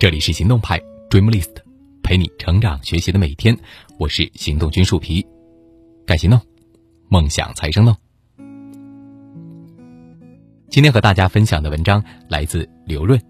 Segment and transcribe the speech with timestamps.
[0.00, 1.56] 这里是行动派 Dreamlist，
[2.02, 3.54] 陪你成长学习的每一天。
[3.98, 5.26] 我是行动君树皮，
[6.06, 6.40] 敢行动，
[7.10, 7.94] 梦想才生动。
[10.70, 13.20] 今天和大家分享的文章来自刘润。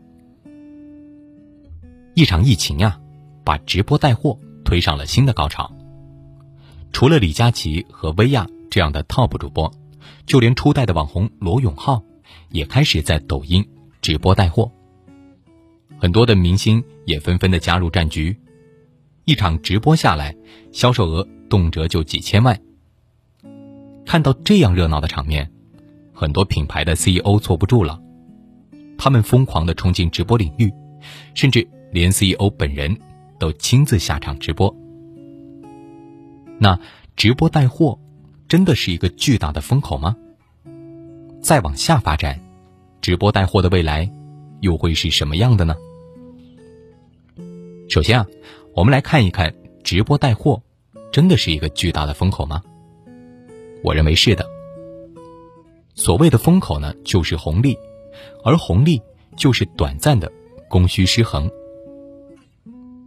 [2.14, 3.00] 一场疫情呀，
[3.42, 5.68] 把直播带货推上了新的高潮。
[6.92, 9.68] 除了李佳琦和薇娅这样的 TOP 主播，
[10.24, 12.00] 就连初代的网红罗永浩
[12.50, 13.68] 也开始在抖音
[14.00, 14.70] 直播带货。
[16.00, 18.34] 很多的明星也纷纷的加入战局，
[19.26, 20.34] 一场直播下来，
[20.72, 22.58] 销售额动辄就几千万。
[24.06, 25.50] 看到这样热闹的场面，
[26.14, 28.00] 很多品牌的 CEO 坐不住了，
[28.96, 30.72] 他们疯狂的冲进直播领域，
[31.34, 32.98] 甚至连 CEO 本人
[33.38, 34.74] 都亲自下场直播。
[36.58, 36.80] 那
[37.14, 37.98] 直播带货
[38.48, 40.16] 真的是一个巨大的风口吗？
[41.42, 42.40] 再往下发展，
[43.02, 44.10] 直播带货的未来
[44.60, 45.76] 又会是什么样的呢？
[47.90, 48.26] 首先啊，
[48.72, 50.62] 我们来看一看直播带货，
[51.10, 52.62] 真的是一个巨大的风口吗？
[53.82, 54.48] 我认为是的。
[55.96, 57.76] 所谓的风口呢，就是红利，
[58.44, 59.02] 而红利
[59.36, 60.30] 就是短暂的
[60.68, 61.50] 供需失衡。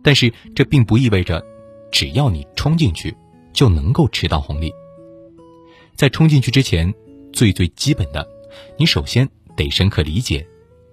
[0.04, 1.42] 但是这并不意味着，
[1.90, 3.16] 只要你冲进去，
[3.54, 4.70] 就能够吃到红利。
[5.96, 6.94] 在冲进去之前，
[7.32, 8.28] 最最基本的，
[8.78, 10.46] 你首先得深刻理解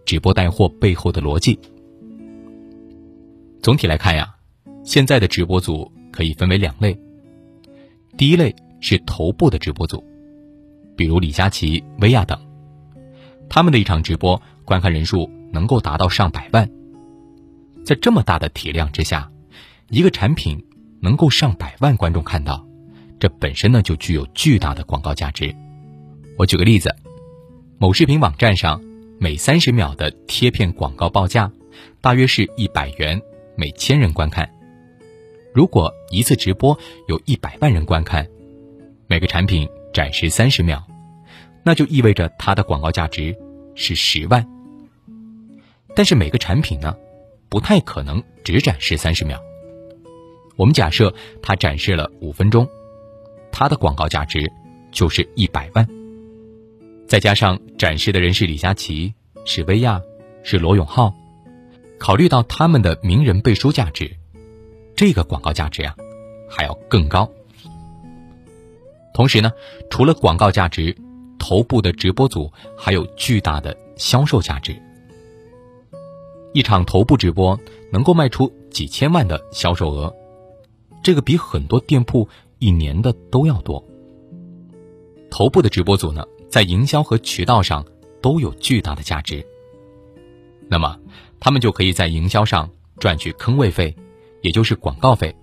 [0.07, 1.59] 直播带货背后的逻辑。
[3.63, 4.35] 总体来看呀，
[4.85, 6.99] 现在的直播组可以分为两类。
[8.17, 10.03] 第一类是头部的直播组，
[10.97, 12.39] 比如李佳琦、薇娅等，
[13.51, 16.69] 他们的一场直播观看人数能够达到上百万。
[17.85, 19.31] 在这么大的体量之下，
[19.91, 20.65] 一个产品
[21.03, 22.67] 能够上百万观众看到，
[23.19, 25.55] 这本身呢就具有巨大的广告价值。
[26.39, 26.95] 我举个例子，
[27.79, 28.83] 某视频网站上
[29.19, 31.53] 每三十秒的贴片广告报价
[32.01, 33.21] 大约是一百元。
[33.61, 34.51] 每千人观看，
[35.53, 38.27] 如果一次直播有一百万人观看，
[39.07, 40.83] 每个产品展示三十秒，
[41.63, 43.37] 那就意味着它的广告价值
[43.75, 44.49] 是十万。
[45.95, 46.97] 但是每个产品呢，
[47.51, 49.39] 不太可能只展示三十秒。
[50.57, 51.13] 我们假设
[51.43, 52.67] 它展示了五分钟，
[53.53, 54.51] 它的广告价值
[54.91, 55.87] 就是一百万。
[57.07, 59.13] 再加上展示的人是李佳琦，
[59.45, 60.01] 是薇娅，
[60.43, 61.15] 是罗永浩。
[62.01, 64.11] 考虑到他们的名人背书价值，
[64.97, 65.95] 这个广告价值呀，
[66.49, 67.31] 还要更高。
[69.13, 69.53] 同时呢，
[69.91, 70.97] 除了广告价值，
[71.39, 74.75] 头部的直播组还有巨大的销售价值。
[76.55, 77.61] 一场头部直播
[77.93, 80.13] 能够卖出几千万的销售额，
[81.03, 82.27] 这个比很多店铺
[82.59, 83.85] 一年的都要多。
[85.31, 87.85] 头部的直播组呢，在营销和渠道上
[88.23, 89.47] 都有巨大的价值。
[90.67, 90.99] 那么，
[91.41, 93.97] 他们就可以在营销上赚取坑位费，
[94.43, 95.35] 也就是广告费；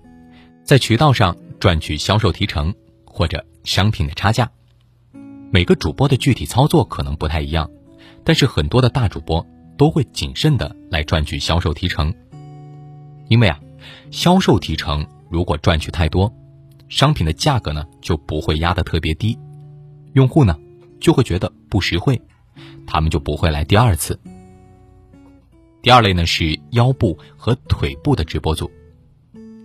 [0.64, 4.50] 在渠道上赚取销售提成或者商品的差价。
[5.52, 7.70] 每个主播的具体操作可能不太一样，
[8.24, 12.14] 但是很多的大主播都会谨慎的来赚取销售提成。
[13.28, 13.60] 因为啊，
[14.12, 16.32] 销售提成如果赚取太多，
[16.90, 19.38] 商品的价格呢就不会压得特别低，
[20.14, 20.58] 用户呢
[21.00, 22.22] 就会觉得不实惠，
[22.86, 24.20] 他们就不会来第二次。
[25.82, 28.70] 第二类呢是腰部和腿部的直播组，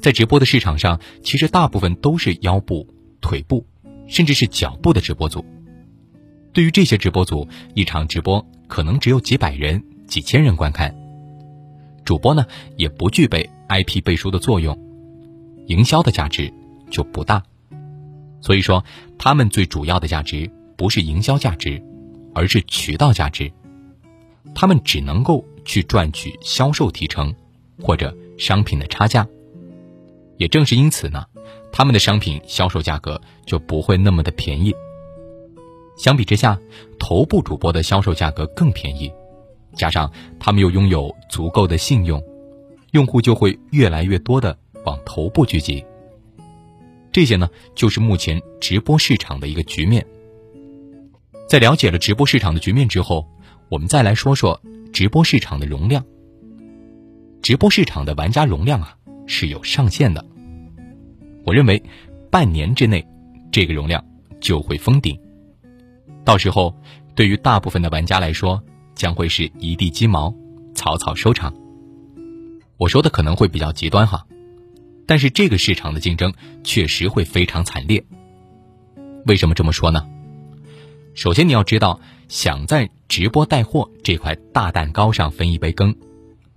[0.00, 2.86] 在直播的市场上，其实大部分都是腰部、
[3.20, 3.66] 腿部，
[4.06, 5.44] 甚至是脚部的直播组。
[6.52, 10.94] 对于这些直播组，一场直播可能只有几百人、几千人观看，
[12.04, 12.44] 主播呢
[12.76, 14.78] 也不具备 IP 背书的作用，
[15.66, 16.52] 营销的价值
[16.90, 17.42] 就不大。
[18.40, 18.84] 所以说，
[19.18, 21.82] 他们最主要的价值不是营销价值，
[22.34, 23.50] 而是渠道价值，
[24.54, 25.44] 他们只能够。
[25.64, 27.32] 去赚取销售提成，
[27.80, 29.24] 或者商品的差价。
[30.36, 31.24] 也正是因此呢，
[31.70, 34.74] 他们的商品销售价格就不会那么的便宜。
[35.96, 36.58] 相比之下，
[36.98, 39.12] 头部主播的销售价格更便宜，
[39.76, 42.20] 加上他们又拥有足够的信用，
[42.90, 45.84] 用户就会越来越多的往头部聚集。
[47.12, 50.04] 这些呢，就是目前直播市场的一个局面。
[51.48, 53.28] 在了解了直播市场的局面之后，
[53.72, 54.60] 我们再来说说。
[54.92, 56.04] 直播市场的容量，
[57.40, 58.94] 直播市场的玩家容量啊
[59.26, 60.22] 是有上限的。
[61.46, 61.82] 我认为，
[62.30, 63.02] 半年之内，
[63.50, 64.04] 这个容量
[64.38, 65.18] 就会封顶。
[66.22, 66.76] 到时候，
[67.14, 68.62] 对于大部分的玩家来说，
[68.94, 70.34] 将会是一地鸡毛，
[70.74, 71.54] 草草收场。
[72.76, 74.26] 我说的可能会比较极端哈，
[75.06, 78.04] 但是这个市场的竞争确实会非常惨烈。
[79.24, 80.06] 为什么这么说呢？
[81.14, 81.98] 首先，你要知道，
[82.32, 85.94] 想在直播带货这块大蛋糕上分一杯羹，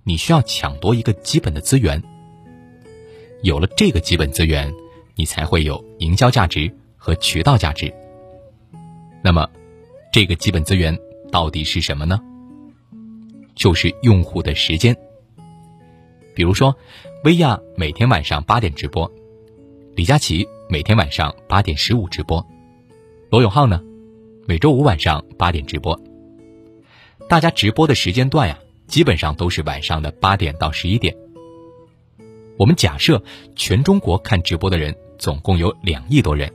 [0.04, 2.02] 你需要抢夺一个基本的资源。
[3.42, 4.72] 有了这个基本资源，
[5.16, 7.92] 你才会有营销价值和渠道价值。
[9.22, 9.46] 那么，
[10.10, 10.98] 这个基本资源
[11.30, 12.18] 到底是什么呢？
[13.54, 14.96] 就是用户的时间。
[16.34, 16.74] 比如说，
[17.22, 19.12] 薇娅每天晚上八点直播，
[19.94, 22.42] 李佳琦每天晚上八点十五直播，
[23.28, 23.82] 罗永浩呢，
[24.48, 26.00] 每周五晚上八点直播。
[27.28, 28.56] 大家直播的时间段呀，
[28.86, 31.16] 基本上都是晚上的八点到十一点。
[32.56, 33.20] 我们假设
[33.56, 36.48] 全中国看直播的人总共有两亿多人，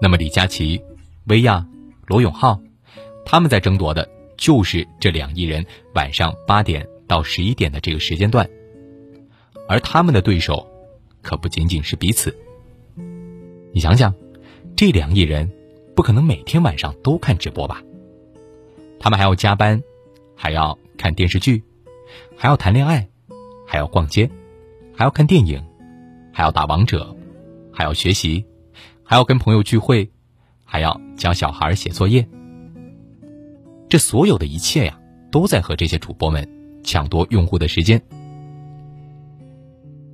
[0.00, 0.80] 那么李佳琦、
[1.24, 1.66] 薇娅、
[2.06, 2.60] 罗永浩，
[3.26, 8.48] 他们在争夺的就是这两亿人晚上八点到十一点的这个时间段，
[9.68, 10.64] 而他们的对手
[11.22, 12.32] 可不仅仅是彼此。
[13.72, 14.14] 你想想，
[14.76, 15.50] 这两亿人
[15.94, 17.82] 不可能每天晚上都看直播吧？
[18.98, 19.82] 他们还要加班，
[20.34, 21.62] 还要看电视剧，
[22.36, 23.08] 还要谈恋爱，
[23.66, 24.30] 还要逛街。
[24.96, 25.60] 还要看电影，
[26.32, 27.16] 还要打王者，
[27.72, 28.44] 还要学习，
[29.02, 30.08] 还要跟朋友聚会，
[30.64, 32.28] 还要教小孩写作业。
[33.88, 35.00] 这所有的一切呀，
[35.32, 36.48] 都在和这些主播们
[36.84, 38.00] 抢夺用户的时间。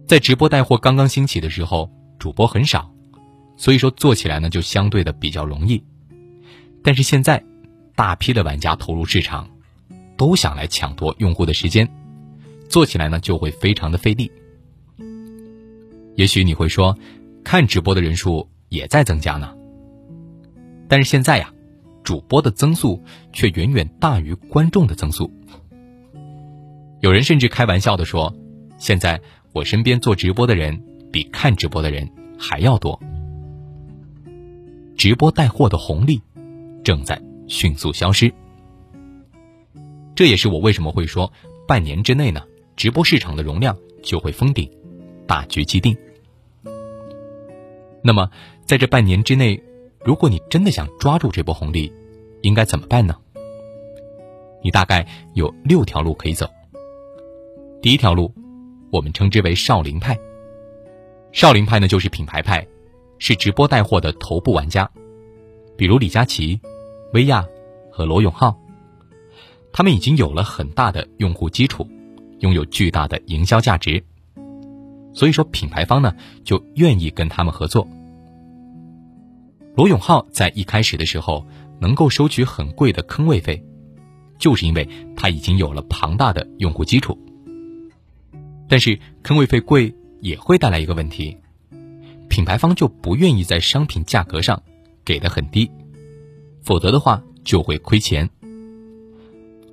[0.06, 2.90] 在直播带货刚刚兴起的时候，主播很少，
[3.60, 5.84] 所以说做起来呢就相对的比较容易。
[6.82, 7.44] 但是现在，
[7.94, 9.50] 大批的玩家投入市场，
[10.16, 11.86] 都想来抢夺用户的时间，
[12.70, 14.32] 做起来呢就会非常的费力。
[16.16, 16.96] 也许你会说，
[17.44, 19.54] 看直播的人数也在增加呢。
[20.88, 21.52] 但是现在呀，
[22.02, 25.30] 主播的增速却远远大于观众的增速。
[27.00, 28.34] 有人甚至开玩笑的说，
[28.78, 29.20] 现在
[29.52, 32.98] 我身边做直播的人比看直播的人还要多。
[35.00, 36.20] 直播带货的红利
[36.84, 37.18] 正在
[37.48, 38.30] 迅速消失。
[40.14, 41.32] 这也是我为什么会说，
[41.66, 42.42] 半年之内呢，
[42.76, 44.70] 直播市场的容量就会封顶，
[45.26, 45.96] 大局既定。
[48.04, 48.30] 那么，
[48.66, 49.58] 在这半年之内，
[50.04, 51.90] 如果你真的想抓住这波红利，
[52.42, 53.16] 应该怎么办呢？
[54.62, 56.46] 你大概有六条路可以走。
[57.80, 58.34] 第一条路，
[58.92, 60.18] 我们称之为少林派。
[61.32, 62.66] 少林派呢，就是品牌派，
[63.20, 64.90] 是直播带货的头部玩家，
[65.76, 66.58] 比如李佳琦、
[67.12, 67.46] 薇娅
[67.92, 68.58] 和罗永浩，
[69.72, 71.86] 他们已经有了很大的用户基础，
[72.40, 74.02] 拥有巨大的营销价值。
[75.12, 76.14] 所以说，品牌方呢
[76.44, 77.86] 就愿意跟他们合作。
[79.76, 81.46] 罗永浩在一开始的时候
[81.78, 83.62] 能够收取很贵的坑位费，
[84.38, 87.18] 就是因为他已经有了庞大的用户基础。
[88.68, 91.36] 但是坑位费贵也会带来一个问题，
[92.30, 94.62] 品牌方就不愿意在商品价格上
[95.04, 95.70] 给的很低，
[96.62, 98.30] 否则的话就会亏钱。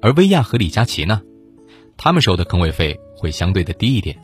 [0.01, 1.21] 而薇娅和李佳琦呢，
[1.95, 4.19] 他们收的坑位费会相对的低一点。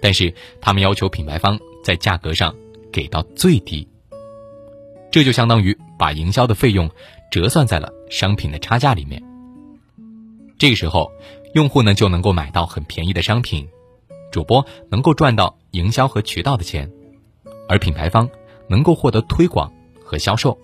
[0.00, 2.54] 但是他们要求品牌方在价格上
[2.92, 3.86] 给到最低，
[5.10, 6.88] 这就相当于把营销的费用
[7.32, 9.22] 折算在了商品的差价里面。
[10.56, 11.10] 这个时候，
[11.54, 13.68] 用户呢就能够买到很便宜的商品，
[14.30, 16.90] 主播能够赚到营销和渠道的钱，
[17.70, 18.28] 而品牌方
[18.66, 19.72] 能够获得推广
[20.02, 20.58] 和销售，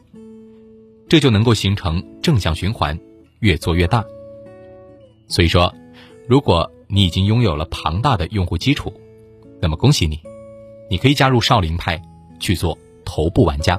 [1.08, 2.98] 这就能够形成正向循环，
[3.38, 4.04] 越做越大。
[5.28, 5.72] 所以说，
[6.26, 8.92] 如果你已经拥有了庞大的用户基础，
[9.60, 10.20] 那么恭喜你，
[10.90, 12.02] 你可以加入少林派
[12.40, 13.78] 去做头部玩家。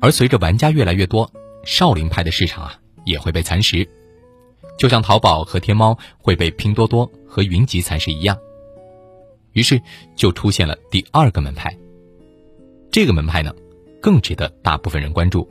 [0.00, 1.28] 而随着玩家越来越多，
[1.64, 3.88] 少林派的市场啊也会被蚕食，
[4.78, 8.38] 就像淘宝和天猫会被拼多多和云集蚕食一样。
[9.52, 9.80] 于是
[10.16, 11.76] 就出现了第二个门派。
[12.90, 13.54] 这个门派呢，
[14.00, 15.48] 更值得大部分人关注，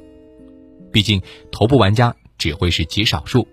[0.91, 3.48] 毕竟头部玩家只会是极少数。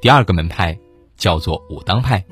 [0.00, 0.78] 第二个门派
[1.16, 2.24] 叫做武当派。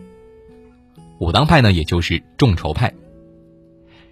[1.18, 2.92] 武当派呢，也就是众筹派。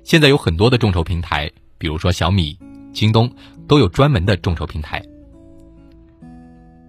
[0.04, 2.58] 现在有很多的众筹平台，比如说小米、
[2.92, 3.30] 京东，
[3.66, 5.02] 都有专门的众筹平台。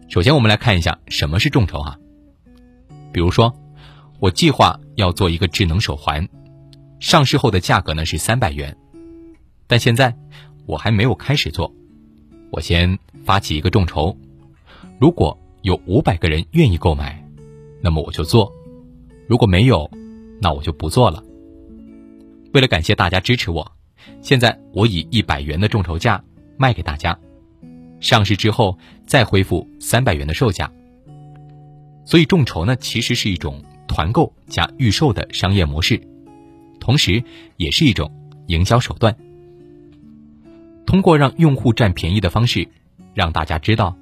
[0.07, 1.97] 首先，我们来看一下什么是众筹哈。
[3.11, 3.53] 比如说，
[4.19, 6.27] 我计划要做一个智能手环，
[6.99, 8.75] 上市后的价格呢是三百元，
[9.65, 10.13] 但现在
[10.65, 11.73] 我还没有开始做，
[12.51, 14.15] 我先发起一个众筹，
[14.99, 17.23] 如果有五百个人愿意购买，
[17.81, 18.51] 那么我就做；
[19.25, 19.89] 如果没有，
[20.41, 21.23] 那我就不做了。
[22.53, 23.71] 为了感谢大家支持我，
[24.21, 26.21] 现在我以一百元的众筹价
[26.57, 27.17] 卖给大家，
[28.01, 30.69] 上市之后再恢复三百元的售价。
[32.03, 35.99] 所以众筹呢，其实是一种团购加预售的商业模式，
[36.79, 37.21] 同时
[37.57, 38.09] 也是一种
[38.47, 39.13] 营销手段。
[40.85, 42.67] 通过让用户占便宜的方式，
[43.13, 43.97] 让大家知道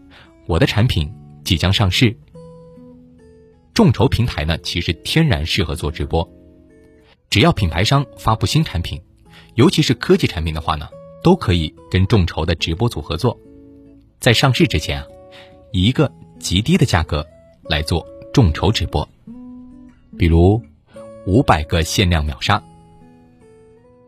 [0.46, 1.12] 我的产品
[1.44, 2.16] 即将上市。
[3.74, 6.30] 众筹平台呢，其实天然适合做直播。
[7.30, 9.02] 只要品牌商发布新产品，
[9.56, 10.88] 尤其是科技产品的话呢，
[11.24, 13.38] 都可以跟众筹的直播组合作，
[14.20, 15.08] 在上市之前啊，
[15.72, 17.26] 以一个极低的价格
[17.64, 19.08] 来做众筹直播，
[20.18, 20.62] 比如
[21.26, 22.62] 五百个限量秒杀。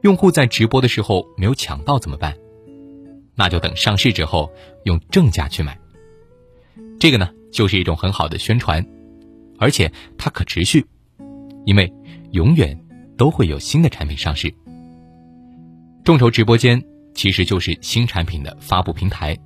[0.02, 2.36] 用户在直播的时候没有抢到怎么办？
[3.36, 4.52] 那就等上市之后
[4.84, 5.80] 用正价去买。
[7.00, 8.86] 这个呢，就是一种很好的宣传，
[9.58, 10.86] 而且它可持续，
[11.66, 11.94] 因为
[12.32, 12.78] 永远。
[13.20, 14.50] 都会有新的产品上市。
[16.06, 16.82] 众筹直播间
[17.14, 19.38] 其实就是新产品的发布平台，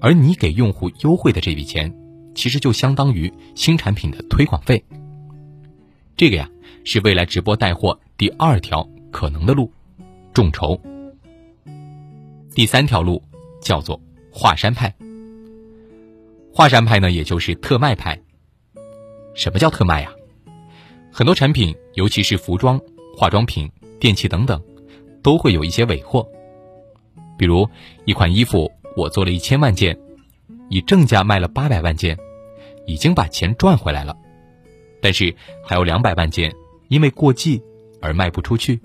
[0.00, 1.92] 而你给用户优惠的这笔钱，
[2.36, 4.80] 其实就相当于新产品的推广费。
[6.16, 6.48] 这个呀，
[6.84, 9.70] 是未来直播带货第二条可能的路，
[10.32, 10.80] 众筹。
[12.54, 13.20] 第三条路
[13.60, 14.94] 叫做华山派。
[16.52, 18.20] 华山派呢，也就是特卖派。
[19.34, 20.12] 什么叫特卖呀？
[21.10, 22.80] 很多产品，尤其是服装、
[23.16, 23.68] 化妆品、
[23.98, 24.62] 电器等等，
[25.20, 26.24] 都会有一些尾货。
[27.36, 27.68] 比如
[28.04, 29.98] 一款衣服，我做了一千万件，
[30.68, 32.16] 以正价卖了八百万件，
[32.86, 34.16] 已经把钱赚回来了。
[35.04, 36.50] 但是还有两百万件
[36.88, 37.62] 因为过季
[38.00, 38.80] 而卖不出去，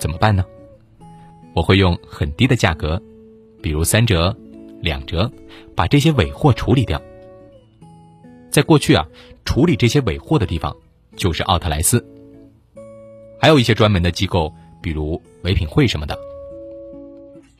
[0.00, 0.44] 怎么办呢？
[1.54, 3.00] 我会用很低的价格，
[3.62, 4.36] 比如三折、
[4.80, 5.30] 两折，
[5.76, 7.00] 把这些尾货处理掉。
[8.50, 9.06] 在过去啊，
[9.44, 10.76] 处理这些尾货的地方。
[11.16, 12.04] 就是奥特莱斯，
[13.40, 16.18] 还有一些专门的机构，比如唯品会什么的。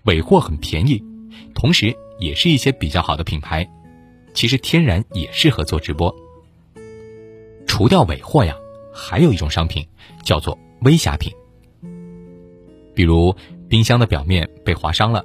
[0.06, 1.00] 尾货很便宜，
[1.54, 3.64] 同时也是一些比较好的品牌，
[4.34, 6.12] 其实天然也适合做直播。
[7.74, 8.56] 除掉尾货呀，
[8.92, 9.84] 还有一种商品
[10.22, 11.32] 叫做微瑕品，
[12.94, 13.34] 比如
[13.68, 15.24] 冰箱的表面被划伤了，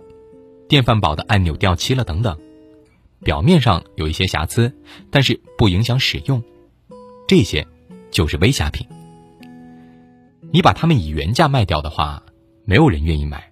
[0.68, 2.36] 电饭煲的按钮掉漆了等等，
[3.24, 4.74] 表面上有一些瑕疵，
[5.12, 6.42] 但是不影响使用，
[7.28, 7.68] 这些。
[8.10, 8.88] 就是微瑕品，
[10.52, 12.24] 你把它们以原价卖掉的话，
[12.66, 13.52] 没有人愿意买。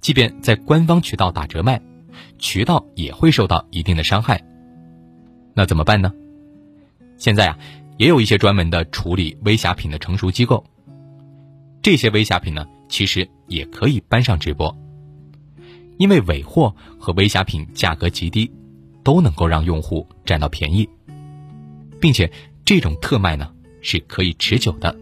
[0.00, 1.82] 即便在官方渠道打折卖，
[2.38, 4.40] 渠道也会受到一定的伤害。
[5.54, 6.12] 那怎么办呢？
[7.18, 7.58] 现在啊，
[7.96, 10.64] 也有一些专门的处理微瑕品的成熟机构。
[11.82, 14.76] 这些微瑕品呢，其实也可以搬上直播，
[15.98, 18.50] 因为尾货和微瑕品价格极低，
[19.02, 20.88] 都能够让用户占到便宜，
[22.00, 22.30] 并且
[22.64, 23.52] 这种特卖呢。
[23.82, 24.96] 是可以持久的，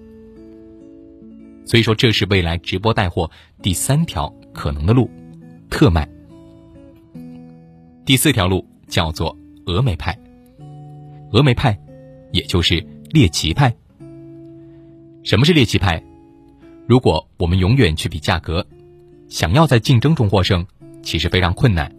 [1.64, 3.30] 所以说这是未来直播带货
[3.62, 5.08] 第三条可能的路，
[5.70, 6.06] 特卖。
[8.04, 9.34] 第四条路叫做
[9.64, 10.18] 峨眉派，
[11.32, 11.78] 峨眉派，
[12.35, 13.75] 也就是猎奇派。
[15.23, 16.03] 什么是猎奇派？
[16.87, 18.67] 如果我们永远去比价格，
[19.29, 20.67] 想要在竞争中获胜，
[21.03, 21.91] 其实非常困难。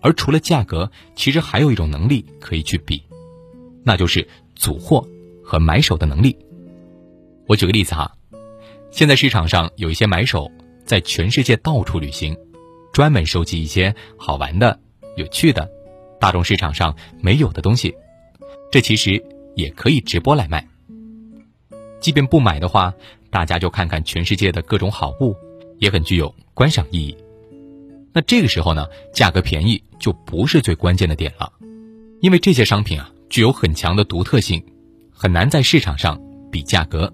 [0.00, 3.02] 而除了价格，其实还有一种能力可以去比，
[3.82, 5.08] 那就是组货。
[5.48, 6.36] 和买手的能力，
[7.46, 8.16] 我举个例子哈，
[8.90, 10.50] 现在市场上有一些买手
[10.84, 12.36] 在全世界到处旅行，
[12.92, 14.80] 专门收集一些好玩的、
[15.16, 15.70] 有趣的、
[16.18, 17.94] 大众市场上没有的东西，
[18.72, 19.24] 这其实
[19.56, 20.64] 也可以直播来卖。
[22.00, 22.94] 即便不买的话，
[23.30, 25.34] 大家就看看全世界的各种好物，
[25.78, 27.16] 也很具有观赏意义。
[28.12, 31.52] 那这个时候呢，价格便宜就不是最关键的点了，
[32.20, 34.64] 因为这些商品啊具有很强的独特性。
[35.18, 36.20] 很难在市场上
[36.52, 37.10] 比价格，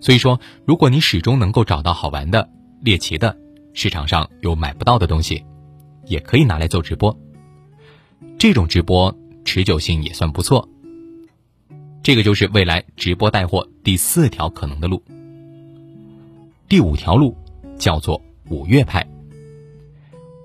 [0.00, 2.48] 所以说，如果你始终能够找到好玩的、
[2.80, 3.36] 猎奇的，
[3.72, 5.44] 市场上又买不到的东西，
[6.04, 7.18] 也可以拿来做直播。
[8.38, 9.12] 这种直播
[9.44, 10.68] 持久性也算不错。
[12.06, 15.02] 这个就是未来直播带货第四条可能的路。
[16.68, 17.36] 第五条路
[17.80, 19.04] 叫做五月派。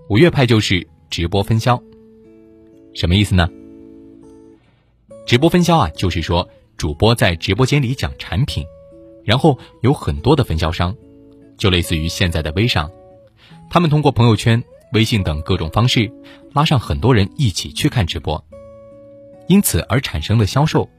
[0.09, 1.79] 五月派就是直播分销，
[2.95, 3.47] 什么意思呢？
[5.27, 8.65] 直播分销啊，就是说主播在直播间里讲产品，
[9.23, 10.95] 然后有很多的分销商，
[11.59, 12.89] 就类似于现在的微商，
[13.69, 14.63] 他们通过朋友圈、
[14.93, 16.11] 微信等各种方式，
[16.53, 18.43] 拉上很多人一起去看直播，
[19.45, 20.89] 因此而产生的销售，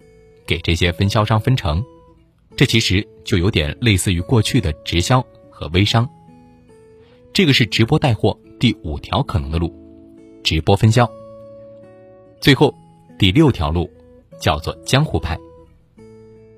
[0.46, 1.84] 给这些分销商分成，
[2.56, 6.08] 这其实就有点类似于过去的直销和微商。
[7.32, 9.72] 这个是直播带货第五条可能的路，
[10.42, 11.10] 直播分销。
[12.40, 12.74] 最后
[13.18, 13.90] 第六条路。
[14.40, 15.38] 叫做江湖派，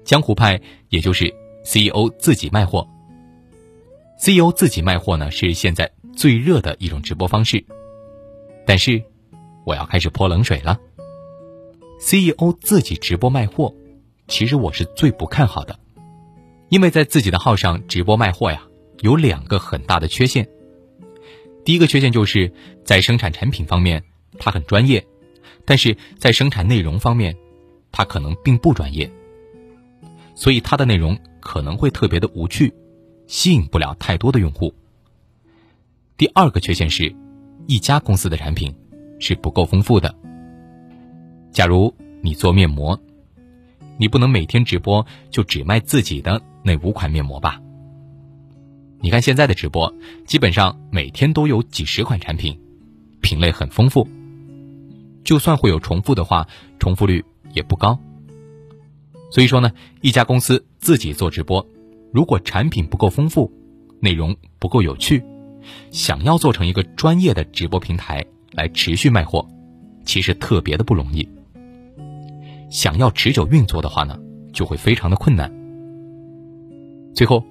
[0.06, 1.26] 江湖派也就是
[1.64, 2.88] CEO 自己卖货。
[4.16, 7.62] CEO 自己卖货呢，是现在最热的一种直播方式。
[8.64, 9.02] 但是，
[9.66, 10.80] 我要开始泼冷水了。
[12.06, 13.75] CEO 自己直播卖货，
[14.28, 15.78] 其实我是最不看好的，
[16.68, 18.62] 因为在自己的号上直播卖货呀，
[19.00, 20.46] 有两个很大的缺陷。
[21.64, 22.52] 第一个缺陷就是
[22.84, 24.04] 在生产产品方面，
[24.38, 25.06] 他很专业，
[25.64, 27.34] 但是在生产内容方面。
[27.96, 29.08] 他可能并不专业，
[30.34, 32.75] 所以它的内容可能会特别的无趣，
[33.28, 34.75] 吸引不了太多的用户。
[36.16, 37.14] 第二个缺陷是，
[37.68, 38.75] 一家公司的产品
[39.20, 40.12] 是不够丰富的。
[41.54, 42.99] 假如你做面膜，
[43.96, 47.62] 你不能每天直播就只卖自己的那五款面膜吧？
[49.00, 49.94] 你看现在的直播，
[50.26, 52.58] 基本上每天都有几十款产品，
[53.20, 54.08] 品类很丰富。
[55.23, 56.49] 就算会有重复的话，
[56.80, 58.00] 重复率也不高。
[59.30, 59.70] 所以说呢，
[60.00, 61.64] 一家公司自己做直播，
[62.12, 63.52] 如果产品不够丰富，
[64.00, 65.23] 内容不够有趣，
[65.92, 69.49] 想要做成一个专业的直播平台来持续卖货，
[70.04, 71.28] 其实特别的不容易。
[72.75, 74.19] 想要持久运作的话呢，
[74.52, 75.49] 就会非常的困难。
[77.14, 77.43] 最后。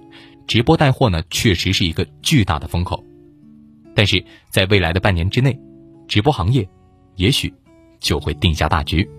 [0.46, 3.02] 直播带货呢，确实是一个巨大的风口，
[3.96, 5.58] 但是在未来的半年之内，
[6.06, 6.68] 直播行业
[7.16, 7.52] 也许
[8.02, 9.10] 就会定下大局。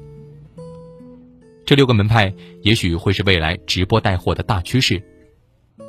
[1.64, 5.02] 这六个门派也许会是未来直播带货的大趋势。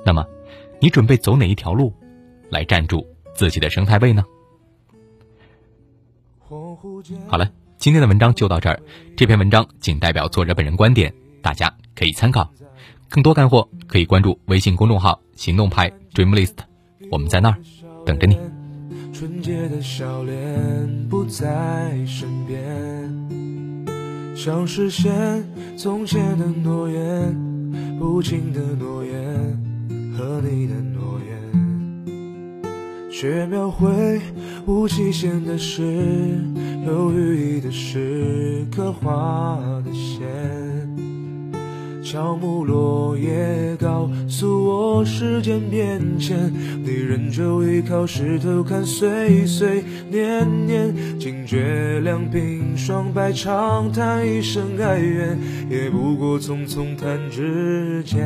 [0.06, 0.26] 那么，
[0.80, 1.92] 你准备走哪一条路，
[2.50, 3.06] 来站住
[3.36, 4.24] 自己的生态位呢？
[7.28, 7.52] 好了，
[7.86, 8.82] 今天的文章就到这儿。
[9.16, 11.14] 这篇文章仅代表作者本人观点，
[11.44, 12.52] 大家可以参考。
[13.10, 16.56] 更多干货可以关注微信公众号“行动派 Dreamlist”，
[17.12, 17.58] 我们在那儿
[18.04, 18.40] 等着你。
[19.14, 22.66] 纯洁的笑脸不在身边，
[24.36, 27.38] 想实现从前的诺言，
[28.00, 29.14] 不轻的诺言
[30.18, 30.74] 和你的，
[33.18, 34.20] 却描绘
[34.66, 36.38] 无期限的诗，
[36.86, 40.28] 有寓意的诗，刻画的线。
[42.04, 46.52] 乔木落叶告诉我时间变迁，
[46.84, 49.82] 你仍旧依靠石头看岁岁
[50.12, 58.26] 年年，惊觉两鬓霜白长叹一声哀怨，也不过匆匆弹指间，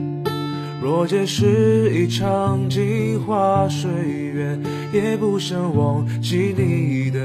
[0.81, 4.57] 若皆是一场镜花水月，
[4.91, 7.19] 也不想忘记你的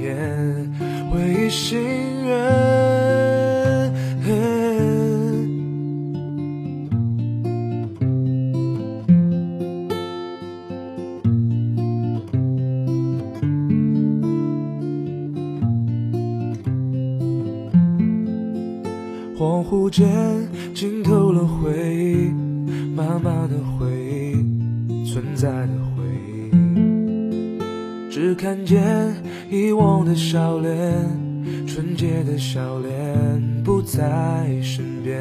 [0.00, 0.72] 眼，
[1.10, 1.80] 回忆心
[2.24, 2.30] 愿。
[19.36, 20.06] 恍惚间
[20.74, 22.30] 浸透了回忆，
[23.00, 26.04] 妈妈的回忆，存在的回
[26.52, 27.58] 忆。
[28.10, 28.84] 只看见
[29.50, 30.70] 遗忘的笑脸，
[31.66, 35.16] 纯洁的笑脸不在身边。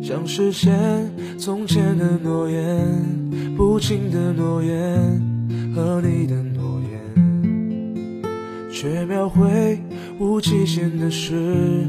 [0.00, 0.72] 想实现
[1.36, 2.86] 从前的诺言，
[3.56, 4.96] 不轻的诺言
[5.74, 6.80] 和你的诺
[8.22, 8.22] 言，
[8.70, 9.80] 却描绘
[10.20, 11.84] 无期限的诗。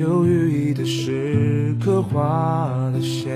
[0.00, 3.28] 有寓意的诗，刻画的线，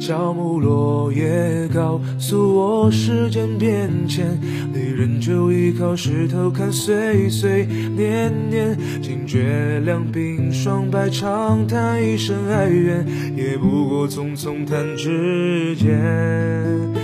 [0.00, 4.38] 乔木落叶告诉我时间变迁，
[4.72, 13.04] 你仍旧依靠石头看岁岁年年，惊觉两鬓霜白长叹一声哀怨，
[13.36, 17.03] 也不过匆匆弹指间。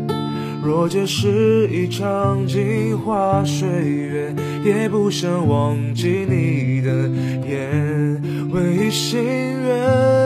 [0.63, 7.09] 若这是一场镜花水月，也不想忘记你的
[7.49, 8.21] 颜，
[8.51, 10.20] 唯一心愿